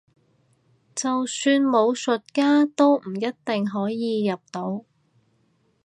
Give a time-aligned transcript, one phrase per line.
[0.95, 4.83] 就算武術家都唔一定可以入到